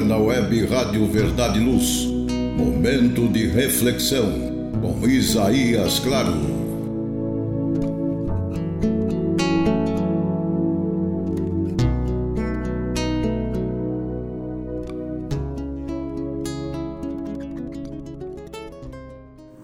agora 0.00 0.04
na 0.04 0.16
web 0.16 0.66
Rádio 0.66 1.06
Verdade 1.06 1.58
e 1.58 1.64
Luz. 1.64 2.06
Momento 2.56 3.28
de 3.28 3.46
reflexão 3.46 4.70
com 4.80 5.06
Isaías 5.06 5.98
Claro. 5.98 6.32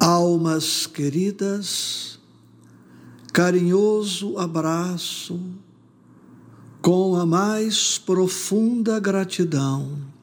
Almas 0.00 0.86
queridas, 0.86 2.18
carinhoso 3.32 4.38
abraço 4.38 5.40
com 6.82 7.16
a 7.16 7.24
mais 7.24 7.98
profunda 7.98 9.00
gratidão. 9.00 10.13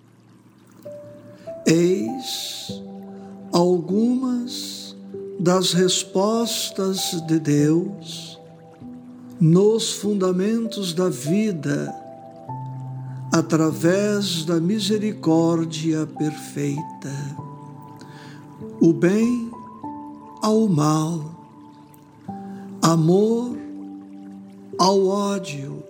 Eis 1.66 2.82
algumas 3.52 4.96
das 5.40 5.74
respostas 5.74 7.22
de 7.28 7.40
Deus 7.40 8.40
nos 9.40 9.92
fundamentos 9.94 10.94
da 10.94 11.10
vida 11.10 11.94
através 13.32 14.46
da 14.46 14.60
misericórdia 14.60 16.06
perfeita. 16.06 17.12
O 18.80 18.94
bem 18.94 19.50
ao 20.42 20.68
mal, 20.68 21.32
amor 22.82 23.58
ao 24.78 25.08
ódio, 25.08 25.84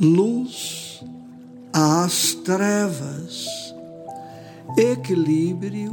luz 0.00 1.04
às 1.72 2.34
trevas, 2.34 3.71
equilíbrio 4.76 5.92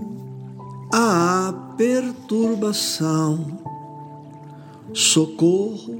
à 0.91 1.53
perturbação, 1.77 3.59
socorro 4.93 5.99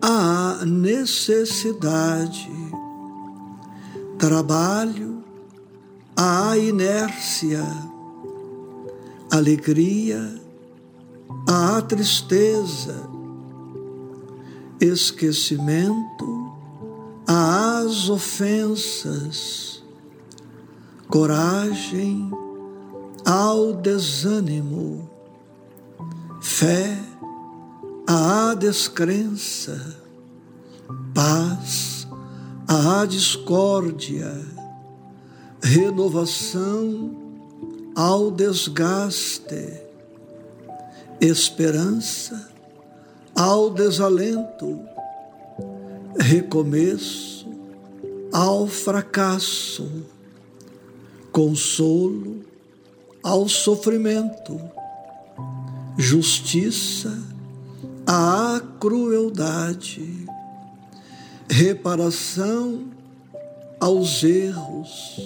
à 0.00 0.64
necessidade, 0.64 2.50
trabalho 4.18 5.22
à 6.16 6.56
inércia, 6.56 7.64
alegria 9.30 10.40
à 11.48 11.82
tristeza, 11.82 13.08
esquecimento 14.80 16.52
às 17.26 18.08
ofensas, 18.08 19.73
coragem 21.08 22.30
ao 23.24 23.72
desânimo, 23.72 25.08
fé 26.40 26.98
à 28.06 28.54
descrença, 28.54 29.96
paz 31.14 32.06
à 32.66 33.04
discórdia, 33.06 34.32
renovação 35.62 37.14
ao 37.94 38.30
desgaste, 38.30 39.80
esperança 41.20 42.50
ao 43.34 43.70
desalento 43.70 44.94
recomeço 46.18 47.46
ao 48.32 48.66
fracasso, 48.66 50.04
consolo 51.34 52.44
ao 53.20 53.48
sofrimento, 53.48 54.60
justiça 55.98 57.12
à 58.06 58.62
crueldade, 58.78 60.28
reparação 61.50 62.84
aos 63.80 64.22
erros, 64.22 65.20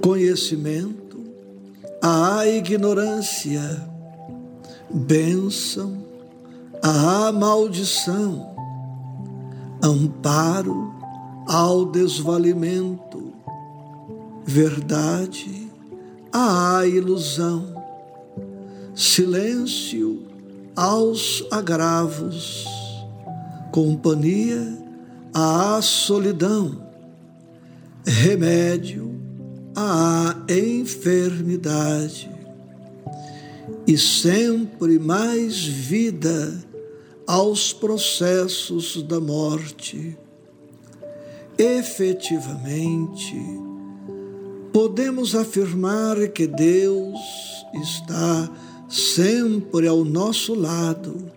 conhecimento 0.00 1.18
à 2.00 2.46
ignorância, 2.46 3.84
bênção 4.88 6.04
à 6.80 7.32
maldição 7.32 8.54
amparo 9.82 10.94
ao 11.48 11.84
desvalimento, 11.86 13.23
verdade 14.44 15.70
à 16.32 16.86
ilusão, 16.86 17.82
silêncio 18.94 20.22
aos 20.76 21.44
agravos, 21.50 22.66
companhia 23.72 24.78
à 25.32 25.80
solidão, 25.80 26.82
remédio 28.04 29.14
à 29.74 30.36
enfermidade. 30.48 32.30
E 33.86 33.98
sempre 33.98 34.98
mais 34.98 35.62
vida 35.64 36.58
aos 37.26 37.72
processos 37.72 39.02
da 39.02 39.18
morte. 39.20 40.16
Efetivamente, 41.56 43.63
podemos 44.74 45.36
afirmar 45.36 46.16
que 46.30 46.48
Deus 46.48 47.16
está 47.80 48.50
sempre 48.88 49.86
ao 49.86 50.04
nosso 50.04 50.52
lado, 50.52 51.30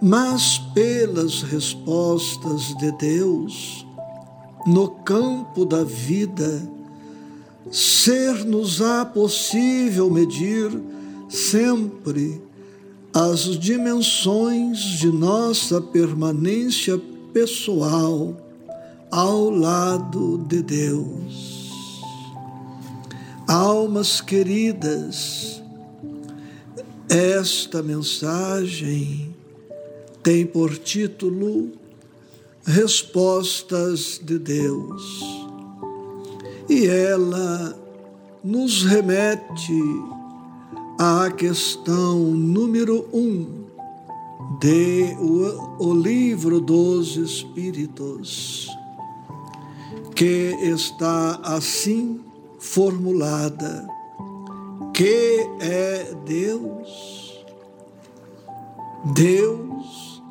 mas 0.00 0.56
pelas 0.72 1.42
respostas 1.42 2.74
de 2.78 2.92
Deus 2.92 3.86
no 4.66 4.88
campo 4.88 5.66
da 5.66 5.84
vida, 5.84 6.66
ser-nos-á 7.70 9.04
possível 9.04 10.08
medir 10.08 10.70
sempre 11.28 12.40
as 13.12 13.58
dimensões 13.58 14.78
de 14.98 15.08
nossa 15.08 15.78
permanência 15.78 16.98
pessoal 17.34 18.34
ao 19.10 19.50
lado 19.50 20.38
de 20.38 20.62
Deus. 20.62 21.59
Almas 23.50 24.20
queridas, 24.20 25.60
esta 27.08 27.82
mensagem 27.82 29.34
tem 30.22 30.46
por 30.46 30.78
título 30.78 31.72
Respostas 32.64 34.20
de 34.22 34.38
Deus. 34.38 35.24
E 36.68 36.86
ela 36.86 37.76
nos 38.44 38.84
remete 38.84 39.82
à 40.96 41.28
questão 41.32 42.20
número 42.20 43.08
um 43.12 43.64
de 44.60 45.12
o, 45.18 45.88
o 45.88 45.92
livro 45.92 46.60
dos 46.60 47.16
Espíritos, 47.16 48.68
que 50.14 50.54
está 50.62 51.40
assim 51.42 52.29
formulada: 52.60 53.86
que 54.94 55.46
é 55.60 56.14
Deus? 56.24 57.44
Deus 59.14 60.22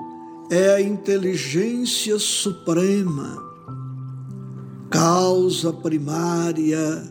é 0.51 0.75
a 0.75 0.81
inteligência 0.81 2.17
suprema, 2.19 3.43
causa 4.89 5.73
primária 5.73 7.03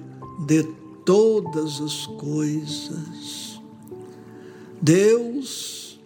de 0.46 0.62
todas 1.04 1.80
as 1.80 2.06
coisas 2.06 3.38
Deus 4.80 5.98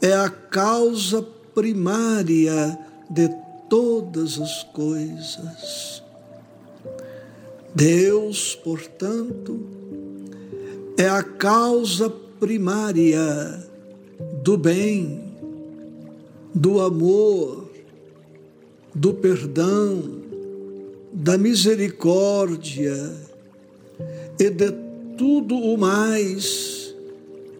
é 0.00 0.14
a 0.14 0.30
causa 0.30 1.22
primária 1.54 2.78
de 3.08 3.28
todas 3.68 4.40
as 4.40 4.62
coisas. 4.64 6.01
Deus, 7.74 8.54
portanto, 8.54 9.60
é 10.96 11.08
a 11.08 11.22
causa 11.22 12.10
primária 12.38 13.18
do 14.42 14.56
bem, 14.56 15.22
do 16.54 16.80
amor, 16.80 17.70
do 18.94 19.14
perdão, 19.14 20.02
da 21.12 21.38
misericórdia 21.38 23.12
e 24.38 24.50
de 24.50 24.72
tudo 25.16 25.56
o 25.56 25.78
mais 25.78 26.94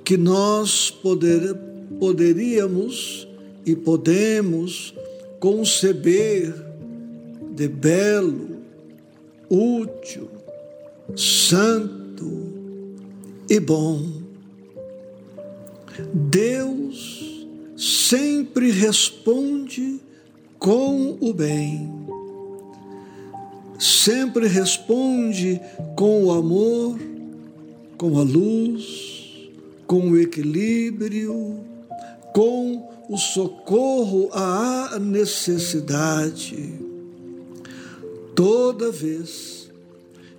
que 0.04 0.16
nós 0.16 0.90
poder, 0.90 1.54
poderíamos 1.98 3.28
e 3.64 3.76
podemos 3.76 4.94
conceber 5.38 6.54
de 7.54 7.68
belo, 7.68 8.51
útil, 9.52 10.30
santo 11.14 12.30
e 13.50 13.60
bom. 13.60 14.00
Deus 16.14 17.46
sempre 17.76 18.70
responde 18.70 20.00
com 20.58 21.18
o 21.20 21.34
bem, 21.34 21.92
sempre 23.78 24.46
responde 24.48 25.60
com 25.96 26.24
o 26.24 26.32
amor, 26.32 26.98
com 27.98 28.18
a 28.18 28.22
luz, 28.22 29.50
com 29.86 30.12
o 30.12 30.18
equilíbrio, 30.18 31.60
com 32.32 32.88
o 33.06 33.18
socorro 33.18 34.30
à 34.32 34.98
necessidade. 34.98 36.81
Toda 38.34 38.90
vez 38.90 39.70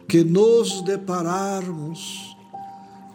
que 0.08 0.24
nos 0.24 0.82
depararmos 0.82 2.36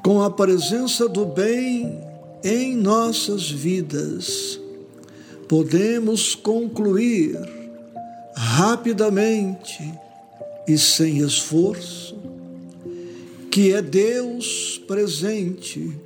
com 0.03 0.23
a 0.23 0.31
presença 0.31 1.09
do 1.09 1.27
bem 1.27 2.01
em 2.45 2.77
nossas 2.77 3.51
vidas, 3.51 4.61
podemos 5.49 6.35
concluir 6.35 7.37
rapidamente 8.35 9.93
e 10.67 10.79
sem 10.79 11.19
esforço 11.19 12.17
que 13.51 13.73
é 13.73 13.83
Deus 13.83 14.81
presente 14.87 15.99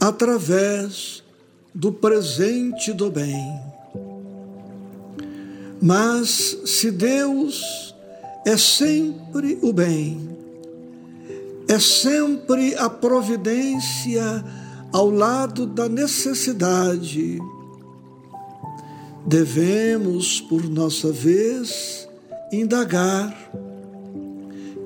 através 0.00 1.22
do 1.74 1.92
presente 1.92 2.92
do 2.92 3.10
bem. 3.10 3.69
Mas 5.80 6.58
se 6.66 6.90
Deus 6.90 7.94
é 8.44 8.56
sempre 8.56 9.58
o 9.62 9.72
bem, 9.72 10.28
é 11.68 11.78
sempre 11.78 12.74
a 12.74 12.90
providência 12.90 14.44
ao 14.92 15.08
lado 15.08 15.66
da 15.66 15.88
necessidade, 15.88 17.38
devemos, 19.24 20.40
por 20.40 20.68
nossa 20.68 21.12
vez, 21.12 22.08
indagar 22.52 23.34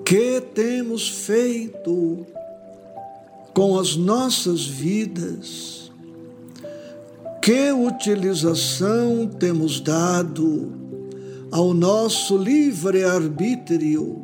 que 0.04 0.40
temos 0.54 1.08
feito 1.08 2.26
com 3.54 3.78
as 3.78 3.96
nossas 3.96 4.66
vidas, 4.66 5.90
que 7.40 7.72
utilização 7.72 9.26
temos 9.26 9.80
dado 9.80 10.83
ao 11.50 11.72
nosso 11.72 12.36
livre-arbítrio, 12.36 14.22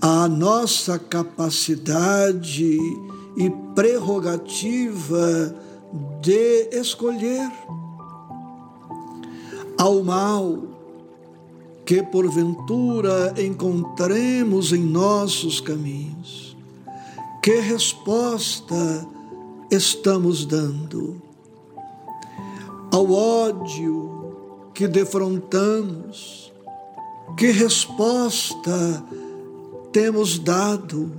à 0.00 0.28
nossa 0.28 0.98
capacidade 0.98 2.78
e 3.36 3.50
prerrogativa 3.74 5.54
de 6.20 6.68
escolher 6.72 7.50
ao 9.78 10.02
mal 10.02 10.76
que 11.84 12.02
porventura 12.02 13.34
encontremos 13.38 14.72
em 14.72 14.82
nossos 14.82 15.60
caminhos. 15.60 16.56
Que 17.42 17.60
resposta 17.60 19.06
estamos 19.70 20.44
dando 20.44 21.22
ao 22.90 23.12
ódio 23.12 24.15
que 24.76 24.86
defrontamos? 24.86 26.52
Que 27.36 27.50
resposta 27.50 29.02
temos 29.90 30.38
dado 30.38 31.10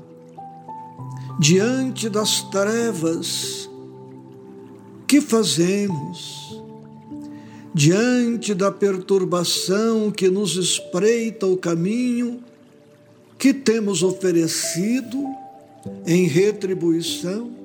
diante 1.40 2.08
das 2.08 2.44
trevas 2.44 3.70
que 5.08 5.20
fazemos? 5.20 6.48
diante 7.78 8.56
da 8.56 8.72
perturbação 8.72 10.10
que 10.10 10.32
nos 10.32 10.56
espreita 10.56 11.46
o 11.46 11.56
caminho, 11.56 12.44
que 13.38 13.54
temos 13.54 14.02
oferecido 14.02 15.24
em 16.04 16.26
retribuição? 16.26 17.57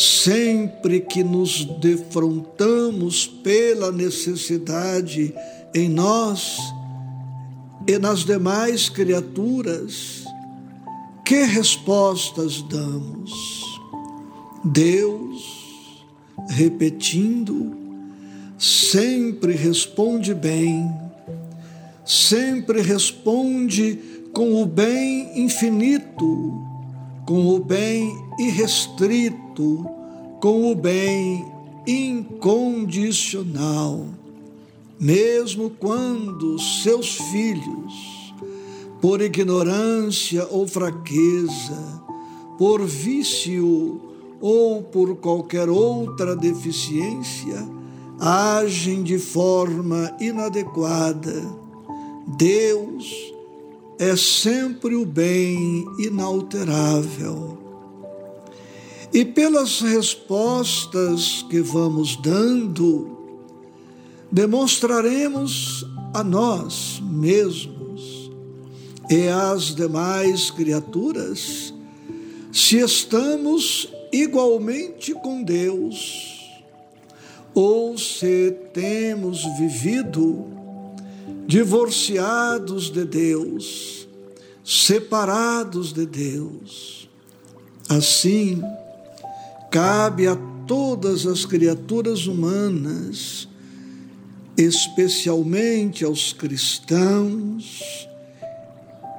Sempre 0.00 1.00
que 1.00 1.22
nos 1.22 1.62
defrontamos 1.78 3.26
pela 3.26 3.92
necessidade 3.92 5.34
em 5.74 5.90
nós 5.90 6.56
e 7.86 7.98
nas 7.98 8.24
demais 8.24 8.88
criaturas, 8.88 10.24
que 11.22 11.42
respostas 11.42 12.62
damos? 12.62 13.30
Deus, 14.64 16.06
repetindo, 16.48 17.76
sempre 18.58 19.52
responde 19.52 20.32
bem, 20.32 20.90
sempre 22.06 22.80
responde 22.80 23.98
com 24.32 24.62
o 24.62 24.64
bem 24.64 25.44
infinito, 25.44 26.69
com 27.26 27.54
o 27.54 27.60
bem 27.60 28.16
irrestrito, 28.38 29.86
com 30.40 30.70
o 30.70 30.74
bem 30.74 31.44
incondicional. 31.86 34.06
Mesmo 34.98 35.68
quando 35.70 36.58
seus 36.58 37.16
filhos, 37.30 38.34
por 39.00 39.22
ignorância 39.22 40.46
ou 40.50 40.66
fraqueza, 40.66 42.02
por 42.58 42.84
vício 42.84 44.00
ou 44.40 44.82
por 44.82 45.14
qualquer 45.16 45.70
outra 45.70 46.36
deficiência, 46.36 47.66
agem 48.18 49.02
de 49.02 49.18
forma 49.18 50.14
inadequada. 50.20 51.42
Deus 52.36 53.32
é 54.00 54.16
sempre 54.16 54.96
o 54.96 55.04
bem 55.04 55.84
inalterável. 55.98 57.58
E 59.12 59.26
pelas 59.26 59.82
respostas 59.82 61.44
que 61.50 61.60
vamos 61.60 62.16
dando, 62.16 63.18
demonstraremos 64.32 65.84
a 66.14 66.24
nós 66.24 66.98
mesmos 67.02 68.30
e 69.10 69.28
às 69.28 69.74
demais 69.74 70.50
criaturas 70.50 71.74
se 72.50 72.78
estamos 72.78 73.86
igualmente 74.10 75.12
com 75.12 75.42
Deus 75.42 76.40
ou 77.52 77.98
se 77.98 78.52
temos 78.72 79.44
vivido 79.58 80.59
divorciados 81.46 82.90
de 82.90 83.04
Deus, 83.04 84.08
separados 84.64 85.92
de 85.92 86.06
Deus. 86.06 87.08
Assim, 87.88 88.62
cabe 89.70 90.28
a 90.28 90.36
todas 90.66 91.26
as 91.26 91.44
criaturas 91.44 92.26
humanas, 92.26 93.48
especialmente 94.56 96.04
aos 96.04 96.32
cristãos 96.32 98.08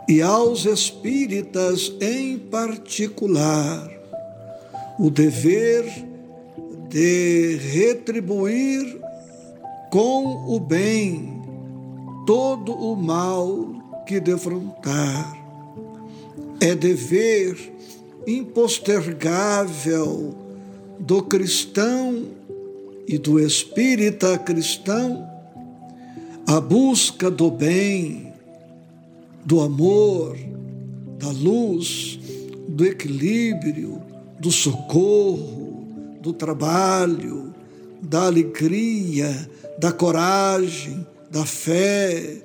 e 0.07 0.21
aos 0.21 0.65
espíritas 0.65 1.91
em 1.99 2.37
particular, 2.37 3.89
o 4.99 5.09
dever 5.09 5.85
de 6.89 7.57
retribuir 7.57 8.99
com 9.89 10.53
o 10.53 10.59
bem 10.59 11.30
todo 12.25 12.73
o 12.73 12.95
mal 12.95 14.03
que 14.05 14.19
defrontar. 14.19 15.39
É 16.59 16.75
dever 16.75 17.73
impostergável 18.27 20.35
do 20.99 21.23
cristão 21.23 22.25
e 23.07 23.17
do 23.17 23.39
espírita 23.39 24.37
cristão 24.37 25.27
a 26.45 26.59
busca 26.59 27.31
do 27.31 27.49
bem, 27.49 28.33
do 29.45 29.61
amor, 29.61 30.37
da 31.17 31.29
luz, 31.29 32.19
do 32.67 32.85
equilíbrio, 32.85 34.01
do 34.39 34.51
socorro, 34.51 35.87
do 36.21 36.33
trabalho, 36.33 37.53
da 38.01 38.25
alegria, 38.25 39.49
da 39.79 39.91
coragem, 39.91 41.05
da 41.31 41.45
fé, 41.45 42.41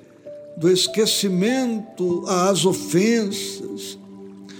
do 0.55 0.71
esquecimento 0.71 2.23
às 2.27 2.65
ofensas. 2.65 3.99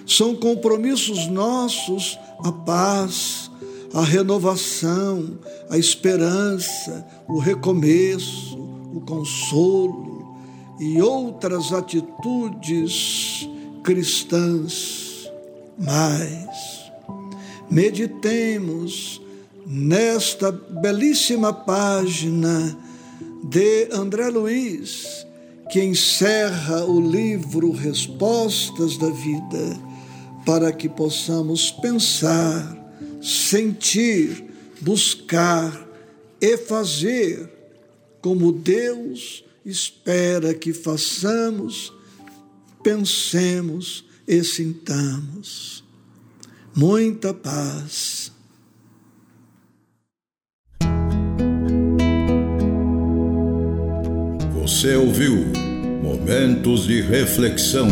São 0.05 0.35
compromissos 0.35 1.27
nossos 1.27 2.19
a 2.43 2.51
paz, 2.51 3.49
a 3.93 4.03
renovação, 4.03 5.39
a 5.69 5.77
esperança, 5.77 7.05
o 7.27 7.39
recomeço, 7.39 8.57
o 8.93 9.01
consolo 9.01 10.37
e 10.79 11.01
outras 11.01 11.73
atitudes 11.73 13.49
cristãs. 13.83 15.31
Mas 15.77 16.91
meditemos 17.69 19.21
nesta 19.65 20.51
belíssima 20.51 21.51
página 21.51 22.77
de 23.43 23.89
André 23.91 24.29
Luiz, 24.29 25.25
que 25.71 25.83
encerra 25.83 26.85
o 26.85 26.99
livro 26.99 27.71
Respostas 27.71 28.97
da 28.97 29.09
Vida, 29.09 29.79
para 30.45 30.71
que 30.71 30.87
possamos 30.87 31.71
pensar, 31.71 32.75
sentir, 33.21 34.45
buscar 34.81 35.87
e 36.39 36.57
fazer 36.57 37.49
como 38.21 38.51
Deus 38.51 39.43
espera 39.65 40.53
que 40.53 40.73
façamos, 40.73 41.93
pensemos 42.81 44.05
e 44.27 44.43
sintamos. 44.43 45.83
Muita 46.75 47.33
paz. 47.33 48.16
Você 54.77 54.95
ouviu 54.95 55.43
Momentos 56.03 56.85
de 56.85 57.01
Reflexão 57.01 57.87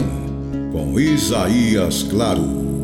com 0.71 0.99
Isaías 0.99 2.03
Claro. 2.03 2.74